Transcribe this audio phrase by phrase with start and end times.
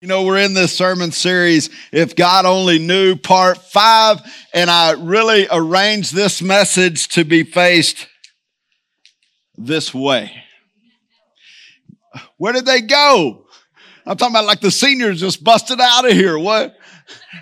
[0.00, 4.22] You know, we're in this sermon series, If God Only Knew, part five,
[4.54, 8.08] and I really arranged this message to be faced
[9.58, 10.32] this way.
[12.38, 13.44] Where did they go?
[14.06, 16.38] I'm talking about like the seniors just busted out of here.
[16.38, 16.74] What?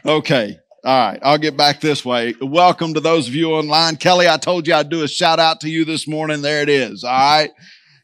[0.05, 0.57] Okay.
[0.85, 1.21] All right.
[1.23, 2.35] I'll get back this way.
[2.41, 3.95] Welcome to those of you online.
[3.95, 6.43] Kelly, I told you I'd do a shout out to you this morning.
[6.43, 7.05] There it is.
[7.05, 7.51] All right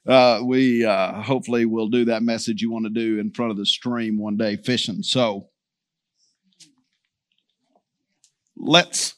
[0.06, 3.56] uh, we uh, hopefully will do that message you want to do in front of
[3.56, 5.02] the stream one day fishing.
[5.02, 5.48] So
[8.56, 9.14] let's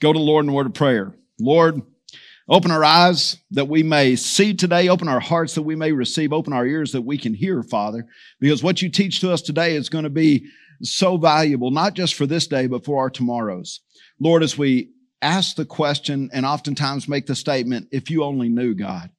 [0.00, 1.14] go to the Lord in word of prayer.
[1.38, 1.82] Lord,
[2.48, 6.32] open our eyes that we may see today, open our hearts that we may receive,
[6.32, 8.06] open our ears that we can hear, Father,
[8.40, 10.46] because what you teach to us today is going to be
[10.82, 13.80] so valuable, not just for this day, but for our tomorrows.
[14.18, 14.90] Lord, as we
[15.20, 19.10] ask the question and oftentimes make the statement, if you only knew God,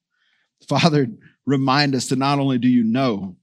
[0.68, 1.08] Father,
[1.46, 3.36] remind us that not only do you know,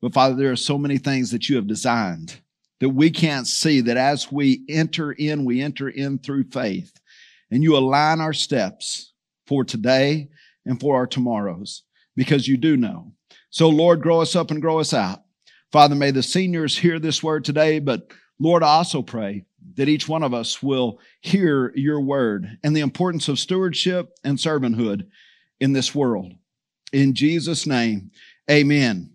[0.00, 2.40] but Father, there are so many things that you have designed
[2.80, 6.92] that we can't see, that as we enter in, we enter in through faith.
[7.50, 9.12] And you align our steps
[9.46, 10.28] for today
[10.64, 11.82] and for our tomorrows
[12.16, 13.12] because you do know.
[13.50, 15.22] So, Lord, grow us up and grow us out.
[15.72, 19.44] Father, may the seniors hear this word today, but Lord, I also pray
[19.76, 24.38] that each one of us will hear your word and the importance of stewardship and
[24.38, 25.06] servanthood
[25.60, 26.34] in this world.
[26.92, 28.10] In Jesus' name,
[28.50, 29.10] amen.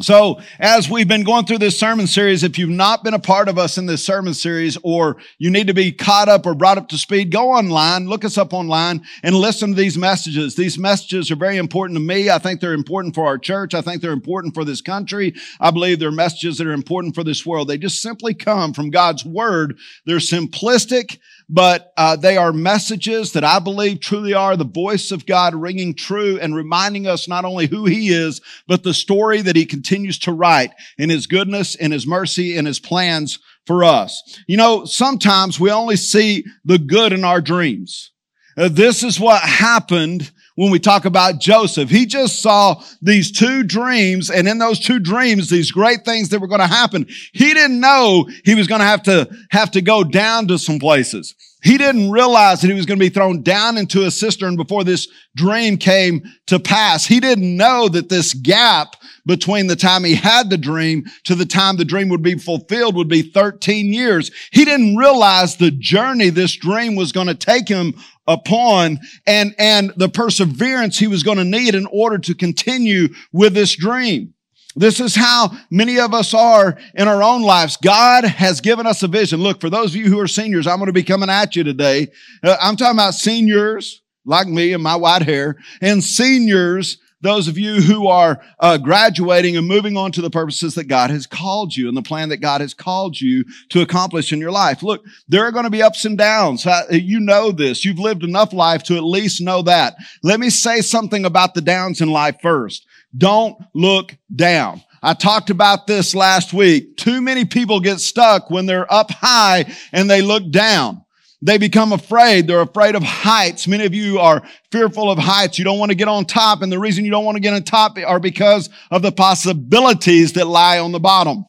[0.00, 3.48] So, as we've been going through this sermon series, if you've not been a part
[3.48, 6.78] of us in this sermon series, or you need to be caught up or brought
[6.78, 10.56] up to speed, go online, look us up online, and listen to these messages.
[10.56, 12.30] These messages are very important to me.
[12.30, 13.74] I think they're important for our church.
[13.74, 15.34] I think they're important for this country.
[15.60, 17.68] I believe they're messages that are important for this world.
[17.68, 19.78] They just simply come from God's word.
[20.06, 21.18] They're simplistic
[21.52, 25.94] but uh, they are messages that I believe truly are the voice of God ringing
[25.94, 30.18] true and reminding us not only who He is, but the story that He continues
[30.20, 34.40] to write in His goodness, in His mercy, in His plans for us.
[34.46, 38.12] You know, sometimes we only see the good in our dreams.
[38.56, 41.88] Uh, this is what happened when we talk about Joseph.
[41.90, 46.40] He just saw these two dreams and in those two dreams, these great things that
[46.40, 47.06] were going to happen.
[47.32, 50.78] He didn't know he was going to have to have to go down to some
[50.78, 51.34] places.
[51.62, 54.82] He didn't realize that he was going to be thrown down into a cistern before
[54.82, 55.06] this
[55.36, 57.06] dream came to pass.
[57.06, 58.96] He didn't know that this gap
[59.26, 62.96] between the time he had the dream to the time the dream would be fulfilled
[62.96, 64.32] would be 13 years.
[64.50, 67.94] He didn't realize the journey this dream was going to take him
[68.26, 73.54] upon and, and the perseverance he was going to need in order to continue with
[73.54, 74.34] this dream.
[74.74, 77.76] This is how many of us are in our own lives.
[77.76, 79.40] God has given us a vision.
[79.40, 81.64] Look, for those of you who are seniors, I'm going to be coming at you
[81.64, 82.08] today.
[82.42, 87.56] Uh, I'm talking about seniors like me and my white hair and seniors those of
[87.56, 91.74] you who are uh, graduating and moving on to the purposes that God has called
[91.74, 94.82] you and the plan that God has called you to accomplish in your life.
[94.82, 96.66] Look, there are going to be ups and downs.
[96.90, 97.84] You know this.
[97.84, 99.94] You've lived enough life to at least know that.
[100.22, 102.86] Let me say something about the downs in life first.
[103.16, 104.82] Don't look down.
[105.02, 106.96] I talked about this last week.
[106.96, 111.04] Too many people get stuck when they're up high and they look down.
[111.44, 112.46] They become afraid.
[112.46, 113.66] They're afraid of heights.
[113.66, 115.58] Many of you are fearful of heights.
[115.58, 116.62] You don't want to get on top.
[116.62, 120.34] And the reason you don't want to get on top are because of the possibilities
[120.34, 121.44] that lie on the bottom.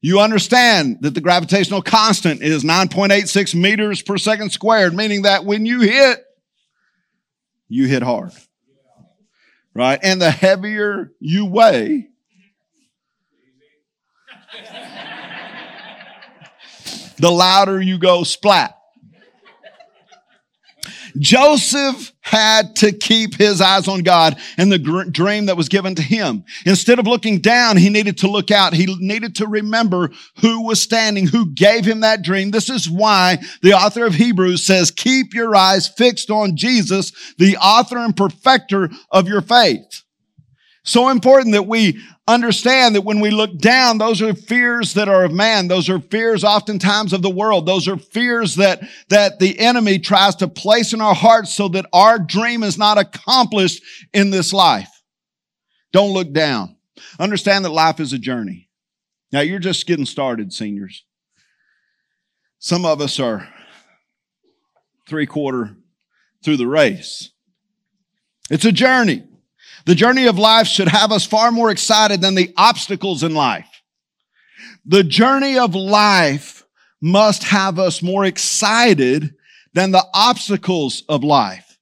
[0.00, 5.66] You understand that the gravitational constant is 9.86 meters per second squared, meaning that when
[5.66, 6.24] you hit,
[7.66, 8.30] you hit hard.
[9.74, 10.00] Right?
[10.02, 12.08] And the heavier you weigh,
[17.18, 18.77] the louder you go splat.
[21.18, 25.94] Joseph had to keep his eyes on God and the gr- dream that was given
[25.94, 26.44] to him.
[26.66, 28.74] Instead of looking down, he needed to look out.
[28.74, 32.50] He needed to remember who was standing, who gave him that dream.
[32.50, 37.56] This is why the author of Hebrews says, keep your eyes fixed on Jesus, the
[37.56, 40.04] author and perfecter of your faith.
[40.84, 45.24] So important that we understand that when we look down, those are fears that are
[45.24, 45.66] of man.
[45.66, 47.66] Those are fears oftentimes of the world.
[47.66, 51.86] Those are fears that, that the enemy tries to place in our hearts so that
[51.92, 53.82] our dream is not accomplished
[54.12, 54.90] in this life.
[55.92, 56.76] Don't look down.
[57.18, 58.68] Understand that life is a journey.
[59.32, 61.04] Now you're just getting started, seniors.
[62.58, 63.48] Some of us are
[65.08, 65.76] three quarter
[66.44, 67.30] through the race.
[68.50, 69.24] It's a journey.
[69.88, 73.70] The journey of life should have us far more excited than the obstacles in life.
[74.84, 76.62] The journey of life
[77.00, 79.34] must have us more excited
[79.72, 81.78] than the obstacles of life.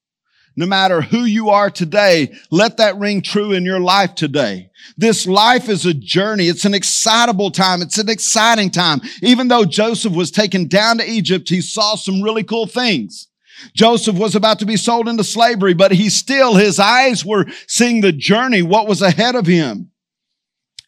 [0.55, 4.70] no matter who you are today, let that ring true in your life today.
[4.97, 6.47] This life is a journey.
[6.47, 7.82] It's an excitable time.
[7.82, 9.00] It's an exciting time.
[9.20, 13.26] Even though Joseph was taken down to Egypt, he saw some really cool things.
[13.75, 18.00] Joseph was about to be sold into slavery, but he still, his eyes were seeing
[18.00, 19.91] the journey, what was ahead of him.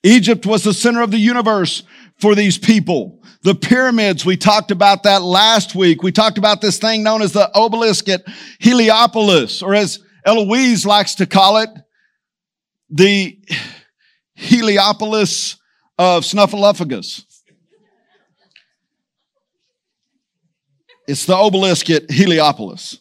[0.03, 1.82] Egypt was the center of the universe
[2.19, 3.23] for these people.
[3.43, 6.03] The pyramids, we talked about that last week.
[6.03, 8.25] We talked about this thing known as the obelisk at
[8.59, 11.70] Heliopolis, or as Eloise likes to call it,
[12.91, 13.38] the
[14.35, 15.56] Heliopolis
[15.99, 17.25] of Snuffleupagus.
[21.08, 22.99] It's the obelisk at Heliopolis.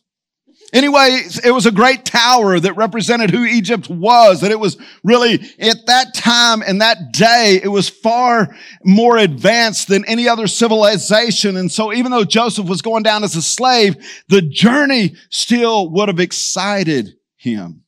[0.74, 5.36] Anyway, it was a great tower that represented who Egypt was, that it was really
[5.60, 11.56] at that time and that day, it was far more advanced than any other civilization.
[11.56, 13.96] And so even though Joseph was going down as a slave,
[14.28, 17.84] the journey still would have excited him.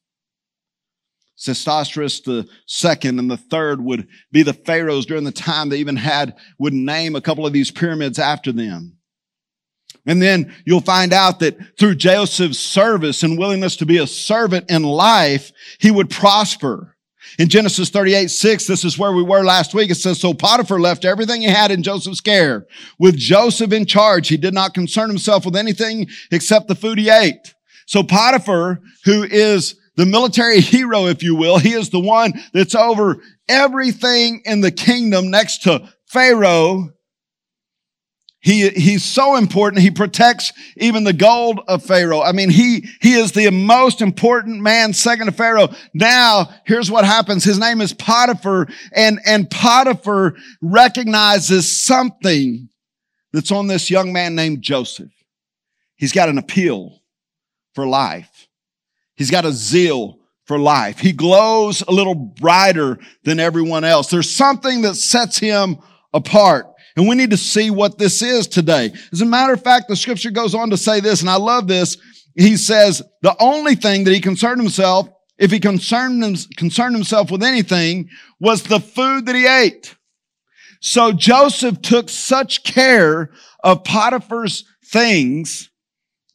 [1.38, 5.96] Sesostris the second and the third would be the pharaohs during the time they even
[5.96, 8.99] had, would name a couple of these pyramids after them.
[10.10, 14.72] And then you'll find out that through Joseph's service and willingness to be a servant
[14.72, 16.96] in life, he would prosper.
[17.38, 19.92] In Genesis 38, 6, this is where we were last week.
[19.92, 22.66] It says, So Potiphar left everything he had in Joseph's care.
[22.98, 27.12] With Joseph in charge, he did not concern himself with anything except the food he
[27.12, 27.54] ate.
[27.86, 32.74] So Potiphar, who is the military hero, if you will, he is the one that's
[32.74, 36.90] over everything in the kingdom next to Pharaoh
[38.42, 39.82] he, he's so important.
[39.82, 42.22] He protects even the gold of Pharaoh.
[42.22, 45.70] I mean, he, he is the most important man second to Pharaoh.
[45.94, 47.44] Now, here's what happens.
[47.44, 52.70] His name is Potiphar and, and Potiphar recognizes something
[53.34, 55.12] that's on this young man named Joseph.
[55.98, 57.02] He's got an appeal
[57.76, 58.48] for life.
[59.16, 61.00] He's got a zeal for life.
[61.00, 64.10] He glows a little brighter than everyone else.
[64.10, 65.78] There's something that sets him
[66.14, 66.68] apart.
[66.96, 68.92] And we need to see what this is today.
[69.12, 71.68] As a matter of fact, the scripture goes on to say this, and I love
[71.68, 71.98] this.
[72.36, 77.44] He says, the only thing that he concerned himself, if he concerned, concerned himself with
[77.44, 78.10] anything,
[78.40, 79.96] was the food that he ate.
[80.82, 83.32] So Joseph took such care
[83.64, 85.70] of Potiphar's things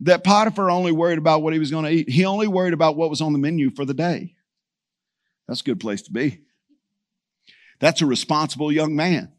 [0.00, 2.10] that Potiphar only worried about what he was going to eat.
[2.10, 4.34] He only worried about what was on the menu for the day.
[5.48, 6.40] That's a good place to be.
[7.80, 9.33] That's a responsible young man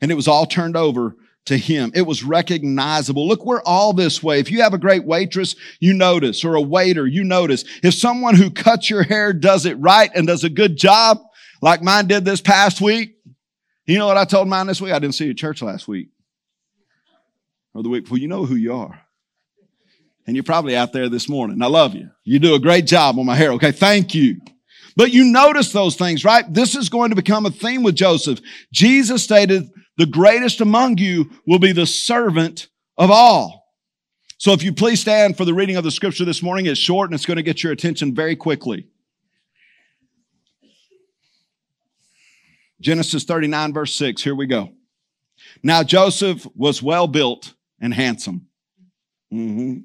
[0.00, 1.16] and it was all turned over
[1.46, 1.90] to him.
[1.94, 3.26] It was recognizable.
[3.26, 4.40] Look, we're all this way.
[4.40, 7.64] If you have a great waitress, you notice, or a waiter, you notice.
[7.82, 11.18] If someone who cuts your hair does it right and does a good job,
[11.62, 13.16] like mine did this past week,
[13.86, 14.92] you know what I told mine this week?
[14.92, 16.10] I didn't see you at church last week
[17.74, 18.18] or the week before.
[18.18, 19.00] You know who you are.
[20.26, 21.60] And you're probably out there this morning.
[21.62, 22.10] I love you.
[22.22, 23.52] You do a great job on my hair.
[23.52, 23.72] Okay.
[23.72, 24.40] Thank you.
[24.94, 26.44] But you notice those things, right?
[26.52, 28.40] This is going to become a theme with Joseph.
[28.72, 29.68] Jesus stated
[30.00, 33.74] the greatest among you will be the servant of all.
[34.38, 37.10] So if you please stand for the reading of the scripture this morning, it's short
[37.10, 38.86] and it's going to get your attention very quickly.
[42.80, 44.70] Genesis 39 verse 6, here we go.
[45.62, 48.46] Now Joseph was well built and handsome.
[49.30, 49.80] Mm-hmm.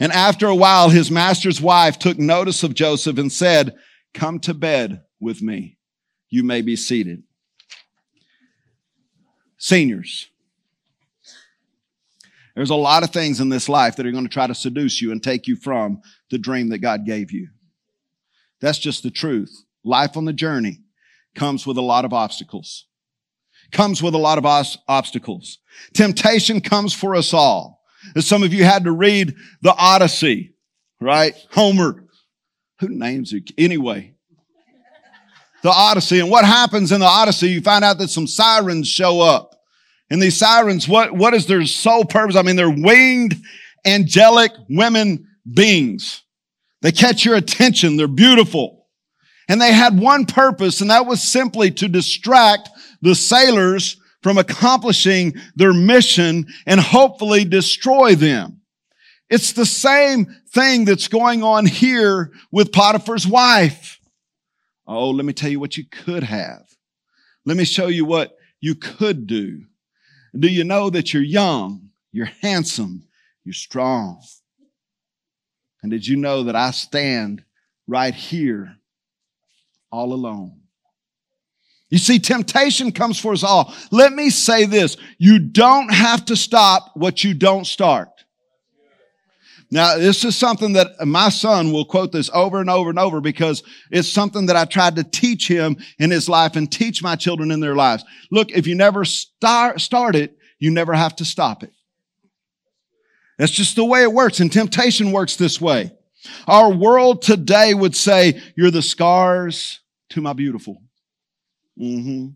[0.00, 3.74] And after a while, his master's wife took notice of Joseph and said,
[4.12, 5.78] come to bed with me.
[6.28, 7.22] You may be seated.
[9.58, 10.28] Seniors,
[12.54, 15.00] there's a lot of things in this life that are going to try to seduce
[15.00, 16.00] you and take you from
[16.30, 17.48] the dream that God gave you.
[18.60, 19.64] That's just the truth.
[19.84, 20.80] Life on the journey
[21.36, 22.86] comes with a lot of obstacles.
[23.70, 25.58] Comes with a lot of os- obstacles.
[25.92, 27.82] Temptation comes for us all.
[28.16, 30.54] As some of you had to read the Odyssey,
[31.00, 31.34] right?
[31.52, 32.04] Homer.
[32.80, 33.50] Who names it?
[33.58, 34.14] Anyway,
[35.62, 36.20] the Odyssey.
[36.20, 37.50] And what happens in the Odyssey?
[37.50, 39.47] You find out that some sirens show up.
[40.10, 42.36] And these sirens, what, what is their sole purpose?
[42.36, 43.36] I mean, they're winged
[43.84, 46.22] angelic women beings.
[46.82, 47.96] They catch your attention.
[47.96, 48.86] They're beautiful.
[49.48, 52.68] And they had one purpose, and that was simply to distract
[53.00, 58.60] the sailors from accomplishing their mission and hopefully destroy them.
[59.30, 64.00] It's the same thing that's going on here with Potiphar's wife.
[64.86, 66.62] Oh, let me tell you what you could have.
[67.44, 69.64] Let me show you what you could do.
[70.36, 73.04] Do you know that you're young, you're handsome,
[73.44, 74.22] you're strong?
[75.82, 77.44] And did you know that I stand
[77.86, 78.76] right here
[79.90, 80.60] all alone?
[81.90, 83.72] You see, temptation comes for us all.
[83.90, 84.96] Let me say this.
[85.16, 88.08] You don't have to stop what you don't start.
[89.70, 93.20] Now, this is something that my son will quote this over and over and over
[93.20, 97.16] because it's something that I tried to teach him in his life and teach my
[97.16, 98.04] children in their lives.
[98.30, 101.72] Look, if you never start, start it, you never have to stop it.
[103.36, 105.92] That's just the way it works and temptation works this way.
[106.46, 110.82] Our world today would say, you're the scars to my beautiful.
[111.78, 112.28] Mm-hmm.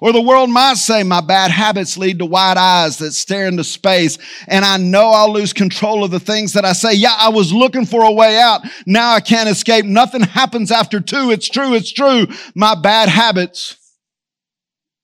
[0.00, 3.64] Or the world might say my bad habits lead to wide eyes that stare into
[3.64, 6.94] space and I know I'll lose control of the things that I say.
[6.94, 8.62] Yeah, I was looking for a way out.
[8.86, 9.84] Now I can't escape.
[9.84, 11.30] Nothing happens after two.
[11.30, 11.74] It's true.
[11.74, 12.26] It's true.
[12.54, 13.76] My bad habits.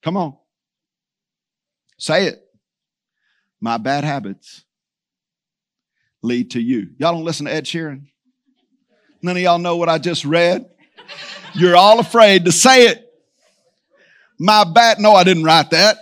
[0.03, 0.37] Come on.
[1.99, 2.43] Say it.
[3.61, 4.65] My bad habits
[6.23, 6.91] lead to you.
[6.99, 8.07] Y'all don't listen to Ed Sheeran?
[9.23, 10.67] None of y'all know what I just read?
[11.55, 13.10] You're all afraid to say it.
[14.41, 14.99] My bad.
[14.99, 15.99] No, I didn't write that.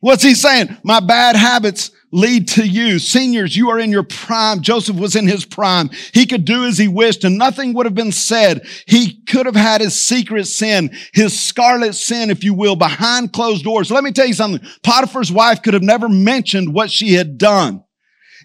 [0.00, 0.78] What's he saying?
[0.82, 3.00] My bad habits lead to you.
[3.00, 4.62] Seniors, you are in your prime.
[4.62, 5.90] Joseph was in his prime.
[6.14, 8.66] He could do as he wished and nothing would have been said.
[8.86, 13.64] He could have had his secret sin, his scarlet sin, if you will, behind closed
[13.64, 13.90] doors.
[13.90, 14.66] Let me tell you something.
[14.82, 17.84] Potiphar's wife could have never mentioned what she had done.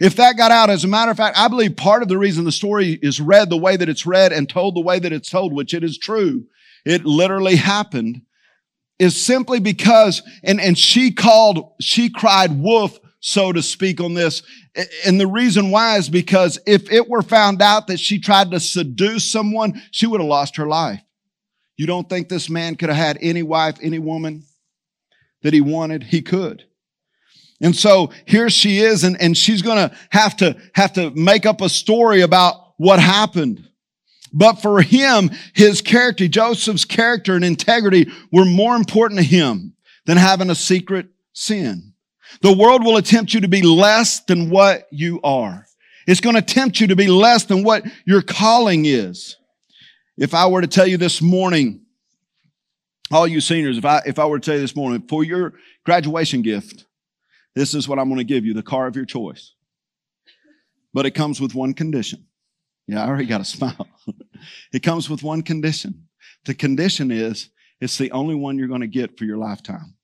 [0.04, 2.44] If that got out, as a matter of fact, I believe part of the reason
[2.44, 5.30] the story is read the way that it's read and told the way that it's
[5.30, 6.44] told, which it is true,
[6.86, 8.22] it literally happened,
[9.00, 14.44] is simply because, and, and she called, she cried wolf, so to speak, on this.
[15.06, 18.60] And the reason why is because if it were found out that she tried to
[18.60, 21.02] seduce someone, she would have lost her life.
[21.78, 24.44] You don't think this man could have had any wife, any woman
[25.44, 26.04] that he wanted?
[26.04, 26.66] He could.
[27.64, 31.46] And so here she is and, and she's going to have to, have to make
[31.46, 33.68] up a story about what happened.
[34.34, 40.18] But for him, his character, Joseph's character and integrity were more important to him than
[40.18, 41.94] having a secret sin.
[42.42, 45.66] The world will attempt you to be less than what you are.
[46.06, 49.38] It's going to tempt you to be less than what your calling is.
[50.18, 51.86] If I were to tell you this morning,
[53.10, 55.54] all you seniors, if I, if I were to tell you this morning, for your
[55.86, 56.86] graduation gift,
[57.56, 59.54] this is what I'm going to give you the car of your choice.
[60.94, 62.26] But it comes with one condition.
[62.88, 63.88] Yeah, I already got a smile.
[64.74, 66.08] it comes with one condition.
[66.46, 69.96] The condition is it's the only one you're going to get for your lifetime.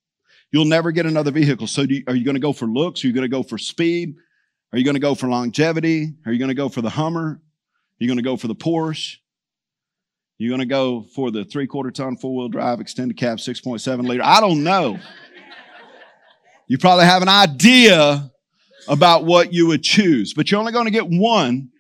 [0.51, 1.68] You'll never get another vehicle.
[1.68, 3.03] So you, are you going to go for looks?
[3.03, 4.15] Are you going to go for speed?
[4.72, 6.13] Are you going to go for longevity?
[6.25, 7.27] Are you going to go for the Hummer?
[7.41, 9.18] Are you going to go for the Porsche?
[10.39, 14.08] You're going to go for the three quarter ton four wheel drive extended cab 6.7
[14.08, 14.24] liter.
[14.24, 14.98] I don't know.
[16.70, 18.32] You probably have an idea
[18.88, 21.72] about what you would choose, but you're only going to get one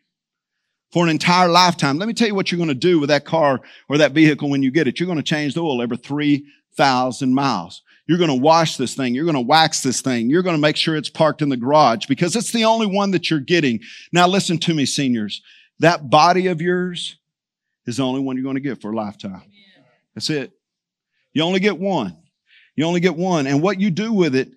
[0.91, 1.99] for an entire lifetime.
[1.99, 4.49] Let me tell you what you're going to do with that car or that vehicle
[4.49, 4.99] when you get it.
[4.99, 7.83] You're going to change the oil every 3,000 miles.
[8.07, 9.13] You're going to wash this thing.
[9.13, 10.27] You're going to wax this thing.
[10.27, 13.11] You're going to make sure it's parked in the garage because it's the only one
[13.11, 13.81] that you're getting.
[14.11, 15.43] Now listen to me, seniors.
[15.77, 17.15] That body of yours
[17.85, 19.43] is the only one you're going to get for a lifetime.
[20.15, 20.51] That's it.
[21.33, 22.17] You only get one.
[22.75, 23.45] You only get one.
[23.45, 24.49] And what you do with it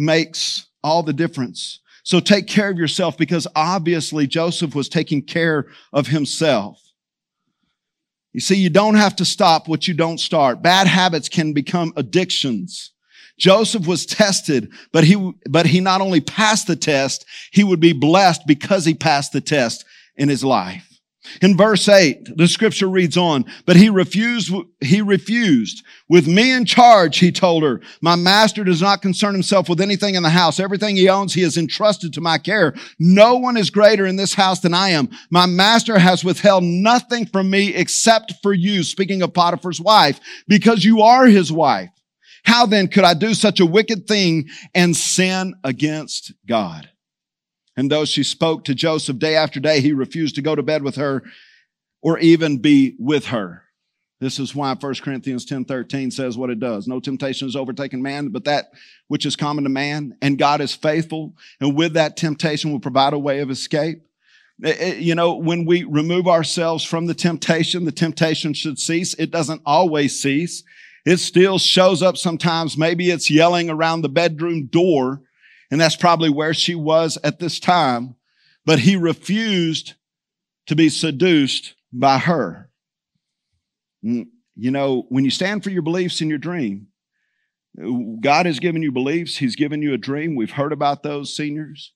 [0.00, 1.80] makes all the difference.
[2.02, 6.80] So take care of yourself because obviously Joseph was taking care of himself.
[8.32, 10.62] You see, you don't have to stop what you don't start.
[10.62, 12.92] Bad habits can become addictions.
[13.38, 17.92] Joseph was tested, but he, but he not only passed the test, he would be
[17.92, 19.84] blessed because he passed the test
[20.16, 20.89] in his life.
[21.42, 25.84] In verse 8, the scripture reads on, but he refused, he refused.
[26.08, 30.14] With me in charge, he told her, my master does not concern himself with anything
[30.14, 30.58] in the house.
[30.58, 32.74] Everything he owns, he has entrusted to my care.
[32.98, 35.10] No one is greater in this house than I am.
[35.30, 40.84] My master has withheld nothing from me except for you, speaking of Potiphar's wife, because
[40.84, 41.90] you are his wife.
[42.44, 46.88] How then could I do such a wicked thing and sin against God?
[47.80, 50.82] And though she spoke to Joseph day after day, he refused to go to bed
[50.82, 51.22] with her
[52.02, 53.62] or even be with her.
[54.20, 56.86] This is why 1 Corinthians 10 13 says what it does.
[56.86, 58.72] No temptation has overtaken man, but that
[59.08, 60.14] which is common to man.
[60.20, 61.32] And God is faithful.
[61.58, 64.02] And with that temptation will provide a way of escape.
[64.62, 69.14] It, it, you know, when we remove ourselves from the temptation, the temptation should cease.
[69.14, 70.64] It doesn't always cease.
[71.06, 72.76] It still shows up sometimes.
[72.76, 75.22] Maybe it's yelling around the bedroom door
[75.70, 78.16] and that's probably where she was at this time.
[78.64, 79.94] But he refused
[80.66, 82.70] to be seduced by her.
[84.04, 86.88] Mm, you know, when you stand for your beliefs and your dream,
[88.20, 89.36] God has given you beliefs.
[89.36, 90.34] He's given you a dream.
[90.34, 91.92] We've heard about those seniors.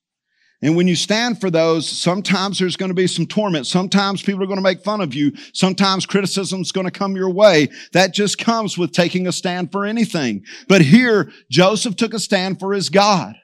[0.63, 3.67] And when you stand for those, sometimes there's going to be some torment.
[3.67, 5.33] Sometimes people are going to make fun of you.
[5.53, 7.69] Sometimes criticism is going to come your way.
[7.93, 10.45] That just comes with taking a stand for anything.
[10.67, 13.35] But here, Joseph took a stand for his God.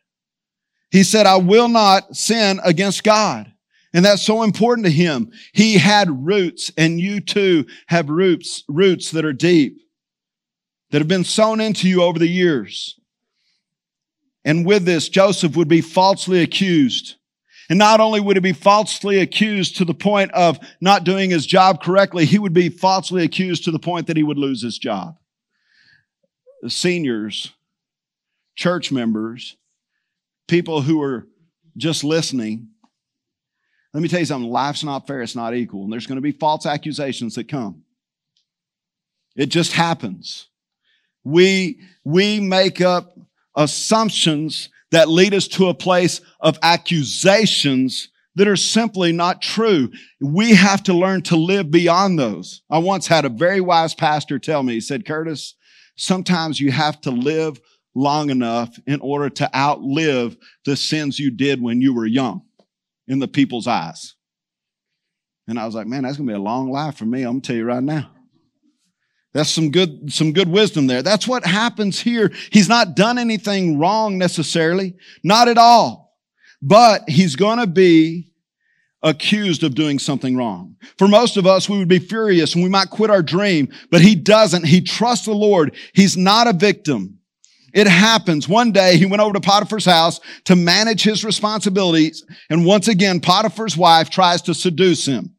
[0.90, 3.52] He said, I will not sin against God.
[3.92, 5.32] And that's so important to him.
[5.52, 9.78] He had roots and you too have roots, roots that are deep,
[10.90, 12.98] that have been sown into you over the years.
[14.44, 17.16] And with this, Joseph would be falsely accused.
[17.68, 21.46] And not only would he be falsely accused to the point of not doing his
[21.46, 24.78] job correctly, he would be falsely accused to the point that he would lose his
[24.78, 25.16] job.
[26.66, 27.52] Seniors,
[28.56, 29.56] church members,
[30.50, 31.26] people who are
[31.76, 32.68] just listening,
[33.94, 35.84] let me tell you something life's not fair, it's not equal.
[35.84, 37.84] And there's going to be false accusations that come.
[39.36, 40.48] It just happens.
[41.24, 43.16] We, we make up
[43.54, 49.90] assumptions that lead us to a place of accusations that are simply not true.
[50.20, 52.62] We have to learn to live beyond those.
[52.70, 55.54] I once had a very wise pastor tell me, he said, Curtis,
[55.96, 57.60] sometimes you have to live
[57.94, 62.42] long enough in order to outlive the sins you did when you were young
[63.08, 64.14] in the people's eyes.
[65.48, 67.22] And I was like, man, that's going to be a long life for me.
[67.22, 68.10] I'm going to tell you right now.
[69.32, 71.02] That's some good, some good wisdom there.
[71.02, 72.32] That's what happens here.
[72.50, 74.96] He's not done anything wrong necessarily.
[75.22, 76.16] Not at all.
[76.62, 78.32] But he's going to be
[79.02, 80.76] accused of doing something wrong.
[80.98, 84.02] For most of us, we would be furious and we might quit our dream, but
[84.02, 84.66] he doesn't.
[84.66, 85.74] He trusts the Lord.
[85.94, 87.19] He's not a victim.
[87.72, 88.48] It happens.
[88.48, 92.24] One day he went over to Potiphar's house to manage his responsibilities.
[92.48, 95.36] And once again, Potiphar's wife tries to seduce him.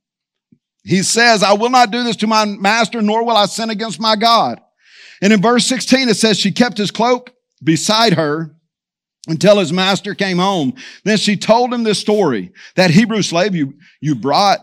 [0.83, 4.00] He says, I will not do this to my master, nor will I sin against
[4.00, 4.59] my God.
[5.21, 7.31] And in verse 16, it says she kept his cloak
[7.63, 8.55] beside her
[9.27, 10.73] until his master came home.
[11.05, 14.61] Then she told him this story, that Hebrew slave you, you brought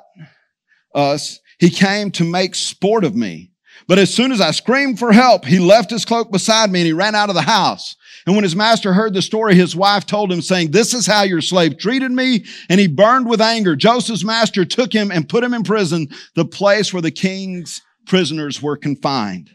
[0.94, 1.38] us.
[1.60, 3.52] He came to make sport of me.
[3.88, 6.87] But as soon as I screamed for help, he left his cloak beside me and
[6.87, 7.97] he ran out of the house.
[8.26, 11.23] And when his master heard the story, his wife told him saying, this is how
[11.23, 12.45] your slave treated me.
[12.68, 13.75] And he burned with anger.
[13.75, 18.62] Joseph's master took him and put him in prison, the place where the king's prisoners
[18.62, 19.50] were confined.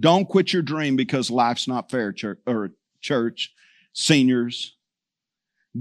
[0.00, 3.52] Don't quit your dream because life's not fair, church, or church,
[3.92, 4.76] seniors.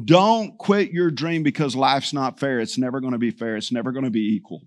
[0.05, 2.59] Don't quit your dream because life's not fair.
[2.59, 3.55] It's never going to be fair.
[3.55, 4.61] It's never going to be equal.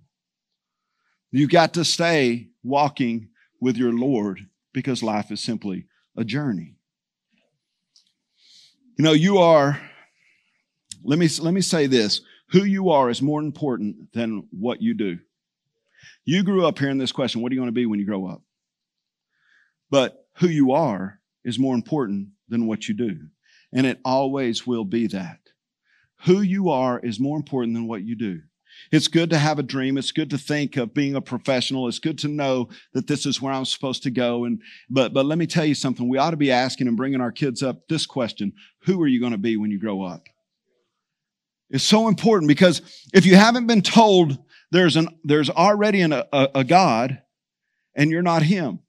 [1.31, 3.29] You've got to stay walking
[3.61, 6.75] with your Lord because life is simply a journey.
[8.96, 9.81] You know, you are,
[11.03, 12.20] let me, let me say this
[12.51, 15.18] who you are is more important than what you do.
[16.25, 18.27] You grew up hearing this question what are you going to be when you grow
[18.27, 18.42] up?
[19.90, 23.18] But who you are is more important than what you do.
[23.73, 25.38] And it always will be that.
[26.25, 28.42] Who you are is more important than what you do.
[28.90, 29.99] It's good to have a dream.
[29.99, 31.88] It's good to think of being a professional.
[31.88, 34.45] It's good to know that this is where I'm supposed to go.
[34.45, 36.09] And, but, but let me tell you something.
[36.09, 38.53] We ought to be asking and bringing our kids up this question.
[38.85, 40.27] Who are you going to be when you grow up?
[41.71, 42.83] It's so important because
[43.14, 44.38] if you haven't been told
[44.73, 47.23] there's an, there's already an, a, a God
[47.95, 48.81] and you're not him.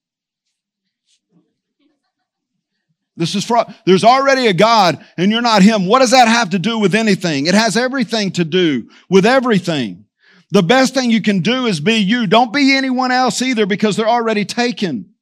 [3.21, 3.71] This is fraud.
[3.85, 5.85] There's already a God and you're not Him.
[5.85, 7.45] What does that have to do with anything?
[7.45, 10.05] It has everything to do with everything.
[10.49, 12.25] The best thing you can do is be you.
[12.25, 15.13] Don't be anyone else either because they're already taken.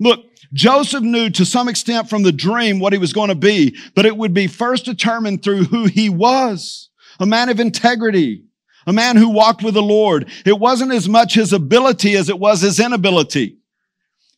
[0.00, 3.76] Look, Joseph knew to some extent from the dream what he was going to be,
[3.94, 6.88] but it would be first determined through who he was.
[7.20, 8.44] A man of integrity,
[8.86, 10.30] a man who walked with the Lord.
[10.46, 13.58] It wasn't as much his ability as it was his inability.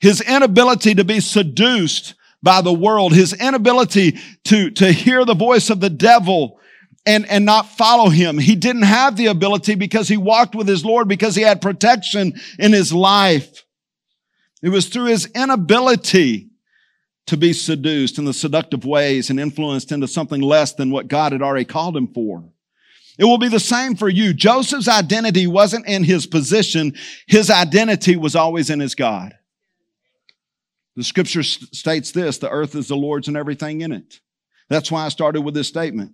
[0.01, 5.71] His inability to be seduced by the world, his inability to, to hear the voice
[5.71, 6.59] of the devil
[7.07, 8.39] and, and not follow him.
[8.39, 12.35] He didn't have the ability because he walked with his Lord because he had protection
[12.59, 13.65] in his life.
[14.63, 16.51] It was through his inability
[17.27, 21.33] to be seduced in the seductive ways and influenced into something less than what God
[21.33, 22.45] had already called him for.
[23.19, 24.33] It will be the same for you.
[24.33, 26.95] Joseph's identity wasn't in his position.
[27.27, 29.35] His identity was always in his God.
[30.99, 34.19] The scripture states this, the earth is the Lord's and everything in it.
[34.69, 36.11] That's why I started with this statement.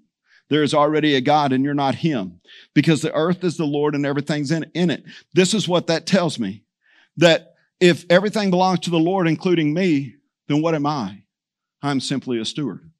[0.50, 2.42] There is already a God and you're not him
[2.74, 5.04] because the earth is the Lord and everything's in, in it.
[5.32, 6.64] This is what that tells me
[7.16, 10.16] that if everything belongs to the Lord, including me,
[10.48, 11.22] then what am I?
[11.80, 12.90] I'm simply a steward.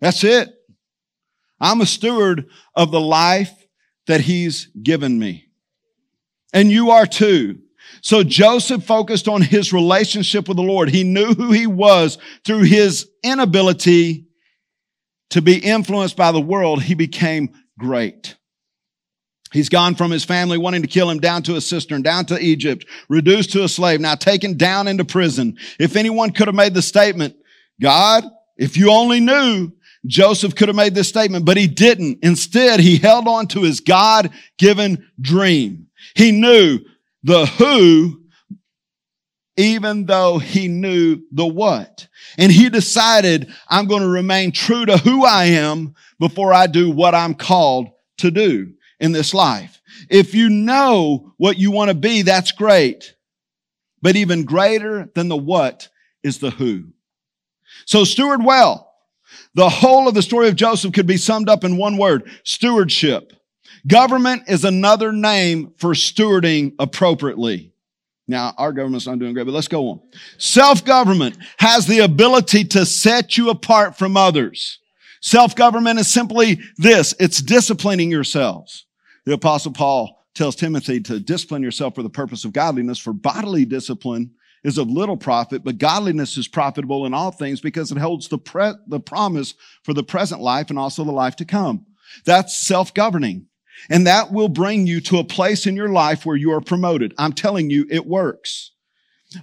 [0.00, 0.48] That's it.
[1.60, 3.52] I'm a steward of the life
[4.06, 5.50] that he's given me.
[6.54, 7.58] And you are too.
[8.00, 10.90] So Joseph focused on his relationship with the Lord.
[10.90, 14.26] He knew who he was through his inability
[15.30, 16.82] to be influenced by the world.
[16.82, 18.36] He became great.
[19.52, 22.38] He's gone from his family wanting to kill him down to a cistern, down to
[22.38, 25.56] Egypt, reduced to a slave, now taken down into prison.
[25.78, 27.36] If anyone could have made the statement,
[27.80, 28.24] God,
[28.56, 29.70] if you only knew
[30.06, 32.18] Joseph could have made this statement, but he didn't.
[32.22, 35.86] Instead, he held on to his God given dream.
[36.14, 36.80] He knew
[37.24, 38.20] the who,
[39.56, 42.06] even though he knew the what.
[42.38, 46.90] And he decided, I'm going to remain true to who I am before I do
[46.90, 49.80] what I'm called to do in this life.
[50.10, 53.14] If you know what you want to be, that's great.
[54.02, 55.88] But even greater than the what
[56.22, 56.92] is the who.
[57.86, 58.92] So steward well.
[59.54, 63.32] The whole of the story of Joseph could be summed up in one word, stewardship.
[63.86, 67.72] Government is another name for stewarding appropriately.
[68.26, 70.00] Now, our government's not doing great, but let's go on.
[70.38, 74.78] Self-government has the ability to set you apart from others.
[75.20, 77.14] Self-government is simply this.
[77.20, 78.86] It's disciplining yourselves.
[79.26, 83.66] The apostle Paul tells Timothy to discipline yourself for the purpose of godliness, for bodily
[83.66, 84.30] discipline
[84.64, 88.38] is of little profit, but godliness is profitable in all things because it holds the,
[88.38, 91.84] pre- the promise for the present life and also the life to come.
[92.24, 93.46] That's self-governing.
[93.90, 97.14] And that will bring you to a place in your life where you are promoted.
[97.18, 98.72] I'm telling you, it works.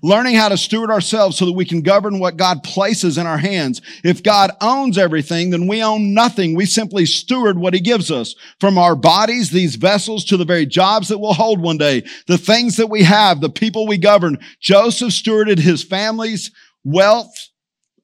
[0.01, 3.37] Learning how to steward ourselves so that we can govern what God places in our
[3.37, 3.81] hands.
[4.03, 6.55] If God owns everything, then we own nothing.
[6.55, 10.65] We simply steward what he gives us from our bodies, these vessels to the very
[10.65, 14.37] jobs that we'll hold one day, the things that we have, the people we govern.
[14.61, 16.51] Joseph stewarded his family's
[16.83, 17.49] wealth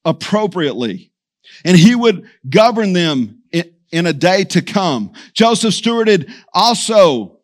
[0.04, 1.12] appropriately
[1.66, 3.37] and he would govern them
[3.92, 5.14] in a day to come.
[5.34, 7.40] Joseph stewarded also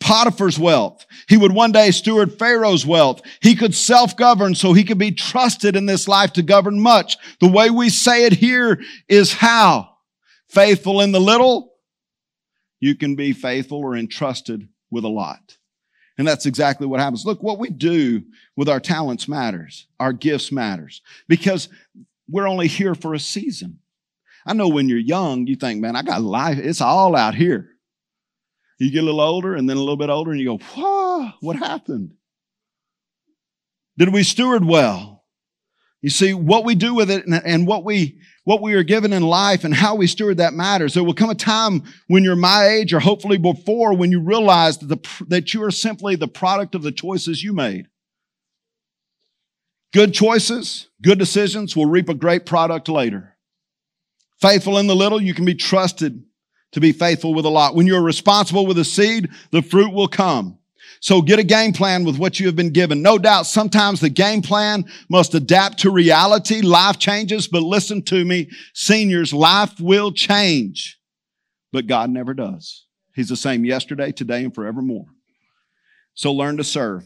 [0.00, 1.06] Potiphar's wealth.
[1.28, 3.22] He would one day steward Pharaoh's wealth.
[3.40, 7.16] He could self-govern so he could be trusted in this life to govern much.
[7.40, 9.90] The way we say it here is how?
[10.48, 11.72] Faithful in the little,
[12.80, 15.56] you can be faithful or entrusted with a lot.
[16.18, 17.24] And that's exactly what happens.
[17.24, 18.22] Look, what we do
[18.56, 19.86] with our talents matters.
[19.98, 21.68] Our gifts matters because
[22.28, 23.78] we're only here for a season.
[24.46, 26.58] I know when you're young, you think, man, I got life.
[26.58, 27.68] It's all out here.
[28.78, 31.56] You get a little older and then a little bit older and you go, what
[31.56, 32.14] happened?
[33.96, 35.24] Did we steward well?
[36.00, 39.12] You see, what we do with it and, and, what we, what we are given
[39.12, 40.94] in life and how we steward that matters.
[40.94, 44.78] There will come a time when you're my age or hopefully before when you realize
[44.78, 47.86] that, the, that you are simply the product of the choices you made.
[49.92, 53.31] Good choices, good decisions will reap a great product later.
[54.42, 56.20] Faithful in the little, you can be trusted
[56.72, 57.76] to be faithful with a lot.
[57.76, 60.58] When you're responsible with a seed, the fruit will come.
[60.98, 63.02] So get a game plan with what you have been given.
[63.02, 66.60] No doubt sometimes the game plan must adapt to reality.
[66.60, 70.98] Life changes, but listen to me, seniors, life will change,
[71.72, 72.86] but God never does.
[73.14, 75.06] He's the same yesterday, today, and forevermore.
[76.14, 77.04] So learn to serve.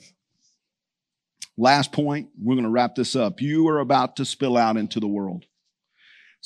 [1.59, 3.43] Last point, we're going to wrap this up.
[3.43, 5.45] You are about to spill out into the world.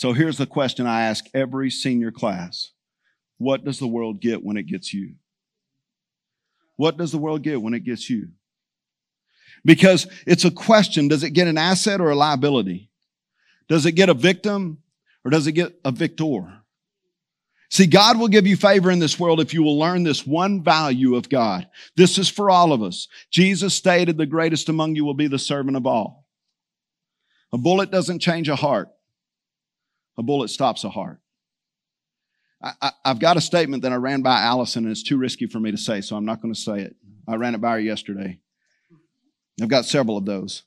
[0.00, 2.70] So here's the question I ask every senior class.
[3.36, 5.16] What does the world get when it gets you?
[6.76, 8.28] What does the world get when it gets you?
[9.62, 11.08] Because it's a question.
[11.08, 12.88] Does it get an asset or a liability?
[13.68, 14.78] Does it get a victim
[15.22, 16.62] or does it get a victor?
[17.68, 20.64] See, God will give you favor in this world if you will learn this one
[20.64, 21.68] value of God.
[21.94, 23.06] This is for all of us.
[23.30, 26.26] Jesus stated the greatest among you will be the servant of all.
[27.52, 28.88] A bullet doesn't change a heart.
[30.20, 31.18] A bullet stops a heart.
[32.62, 35.59] I, have got a statement that I ran by Allison, and it's too risky for
[35.59, 36.94] me to say, so I'm not going to say it.
[37.26, 38.38] I ran it by her yesterday.
[39.62, 40.64] I've got several of those.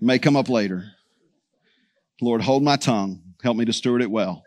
[0.00, 0.90] May come up later.
[2.20, 3.22] Lord, hold my tongue.
[3.44, 4.42] Help me to steward it well.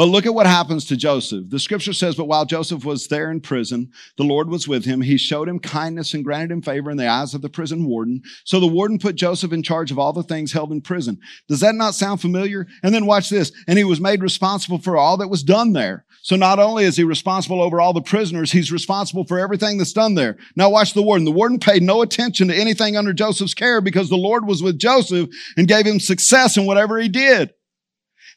[0.00, 1.50] But look at what happens to Joseph.
[1.50, 5.02] The scripture says, But while Joseph was there in prison, the Lord was with him.
[5.02, 8.22] He showed him kindness and granted him favor in the eyes of the prison warden.
[8.44, 11.18] So the warden put Joseph in charge of all the things held in prison.
[11.50, 12.66] Does that not sound familiar?
[12.82, 13.52] And then watch this.
[13.68, 16.06] And he was made responsible for all that was done there.
[16.22, 19.92] So not only is he responsible over all the prisoners, he's responsible for everything that's
[19.92, 20.38] done there.
[20.56, 21.26] Now watch the warden.
[21.26, 24.78] The warden paid no attention to anything under Joseph's care because the Lord was with
[24.78, 27.52] Joseph and gave him success in whatever he did.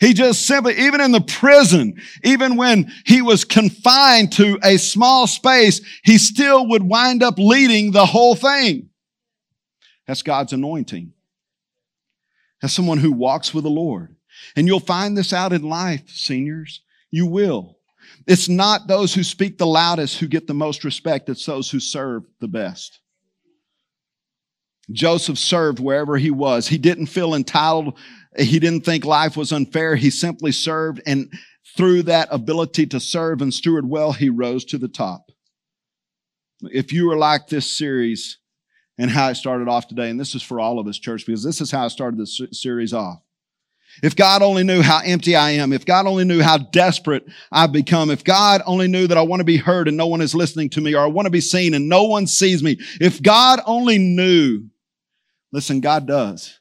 [0.03, 5.27] He just simply, even in the prison, even when he was confined to a small
[5.27, 8.89] space, he still would wind up leading the whole thing.
[10.05, 11.13] That's God's anointing.
[12.61, 14.17] As someone who walks with the Lord.
[14.57, 16.81] And you'll find this out in life, seniors.
[17.09, 17.77] You will.
[18.27, 21.29] It's not those who speak the loudest who get the most respect.
[21.29, 22.99] It's those who serve the best.
[24.91, 26.67] Joseph served wherever he was.
[26.67, 27.97] He didn't feel entitled
[28.37, 29.95] he didn't think life was unfair.
[29.95, 31.31] He simply served and
[31.75, 35.31] through that ability to serve and steward well, he rose to the top.
[36.61, 38.37] If you are like this series
[38.97, 41.43] and how it started off today, and this is for all of us, church, because
[41.43, 43.21] this is how I started this series off.
[44.01, 47.71] If God only knew how empty I am, if God only knew how desperate I've
[47.71, 50.33] become, if God only knew that I want to be heard and no one is
[50.33, 53.21] listening to me, or I want to be seen and no one sees me, if
[53.21, 54.67] God only knew,
[55.51, 56.59] listen, God does.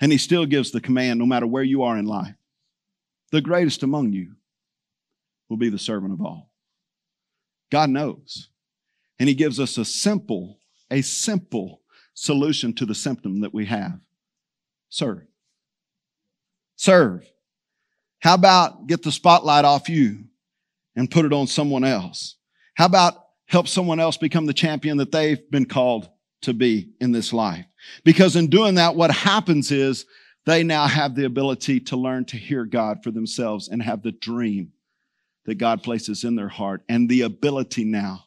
[0.00, 2.34] And He still gives the command no matter where you are in life.
[3.32, 4.34] The greatest among you
[5.48, 6.50] will be the servant of all.
[7.70, 8.48] God knows.
[9.18, 10.58] And He gives us a simple,
[10.90, 11.82] a simple
[12.14, 14.00] solution to the symptom that we have
[14.88, 15.22] serve.
[16.76, 17.24] Serve.
[18.20, 20.24] How about get the spotlight off you
[20.96, 22.36] and put it on someone else?
[22.74, 23.14] How about
[23.46, 26.08] help someone else become the champion that they've been called
[26.42, 27.66] to be in this life?
[28.04, 30.06] Because in doing that, what happens is
[30.46, 34.12] they now have the ability to learn to hear God for themselves and have the
[34.12, 34.72] dream
[35.44, 38.24] that God places in their heart and the ability now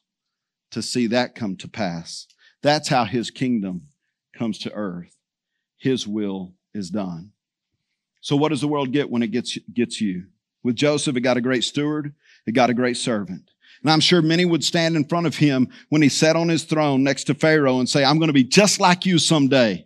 [0.71, 2.27] to see that come to pass.
[2.61, 3.87] That's how his kingdom
[4.33, 5.15] comes to earth.
[5.77, 7.31] His will is done.
[8.21, 10.27] So what does the world get when it gets, gets you?
[10.63, 12.13] With Joseph, it got a great steward.
[12.47, 13.51] It got a great servant.
[13.83, 16.63] And I'm sure many would stand in front of him when he sat on his
[16.63, 19.85] throne next to Pharaoh and say, I'm going to be just like you someday.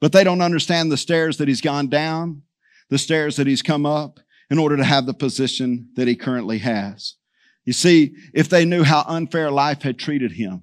[0.00, 2.42] But they don't understand the stairs that he's gone down,
[2.90, 4.18] the stairs that he's come up
[4.50, 7.14] in order to have the position that he currently has.
[7.64, 10.62] You see, if they knew how unfair life had treated him,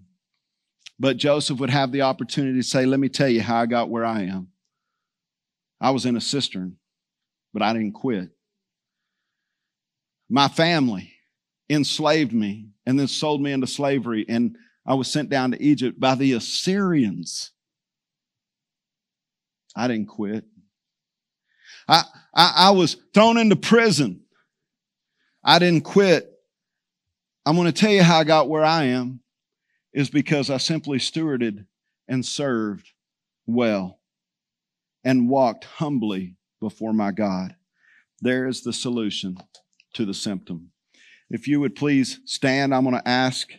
[0.99, 3.89] but Joseph would have the opportunity to say, let me tell you how I got
[3.89, 4.49] where I am.
[5.81, 6.77] I was in a cistern,
[7.53, 8.29] but I didn't quit.
[10.29, 11.12] My family
[11.73, 14.55] enslaved me and then sold me into slavery and
[14.85, 17.51] I was sent down to Egypt by the Assyrians.
[19.75, 20.45] I didn't quit.
[21.87, 24.21] I, I, I was thrown into prison.
[25.43, 26.29] I didn't quit.
[27.45, 29.21] I'm going to tell you how I got where I am
[29.93, 31.65] is because I simply stewarded
[32.07, 32.89] and served
[33.45, 33.99] well
[35.03, 37.55] and walked humbly before my God.
[38.21, 39.37] There is the solution
[39.93, 40.72] to the symptom.
[41.33, 43.49] If you would please stand, I'm going to ask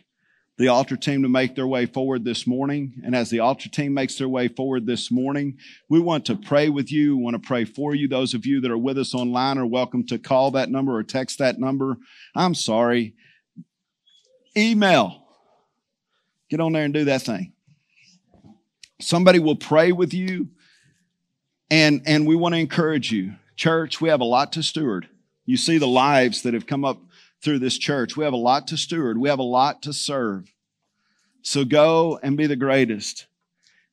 [0.57, 3.01] the altar team to make their way forward this morning.
[3.03, 5.57] And as the altar team makes their way forward this morning,
[5.89, 7.17] we want to pray with you.
[7.17, 8.07] We want to pray for you.
[8.07, 11.03] Those of you that are with us online are welcome to call that number or
[11.03, 11.97] text that number.
[12.33, 13.13] I'm sorry.
[14.55, 15.27] Email.
[16.49, 17.51] Get on there and do that thing.
[19.01, 20.47] Somebody will pray with you.
[21.69, 23.33] And, and we want to encourage you.
[23.57, 25.09] Church, we have a lot to steward.
[25.45, 26.99] You see the lives that have come up
[27.45, 28.17] through this church.
[28.17, 29.19] We have a lot to steward.
[29.19, 30.51] We have a lot to serve.
[31.43, 33.27] So go and be the greatest.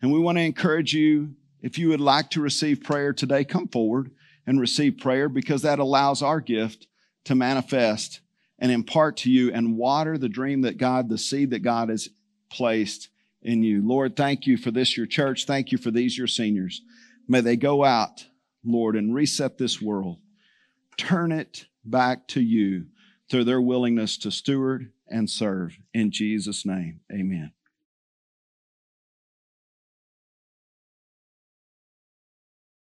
[0.00, 3.68] And we want to encourage you, if you would like to receive prayer today, come
[3.68, 4.10] forward
[4.46, 6.86] and receive prayer because that allows our gift
[7.24, 8.20] to manifest
[8.58, 12.08] and impart to you and water the dream that God, the seed that God has
[12.48, 13.10] placed
[13.42, 13.86] in you.
[13.86, 15.44] Lord, thank you for this, your church.
[15.44, 16.80] Thank you for these, your seniors.
[17.28, 18.26] May they go out,
[18.64, 20.16] Lord, and reset this world.
[20.96, 22.86] Turn it back to you
[23.32, 25.78] through their willingness to steward and serve.
[25.94, 27.50] In Jesus' name, amen.